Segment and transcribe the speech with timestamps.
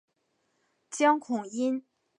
[0.89, 1.85] 江孔殷。